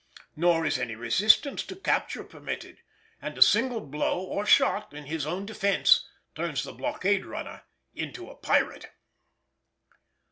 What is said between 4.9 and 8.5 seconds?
in his own defence turns the blockade runner into a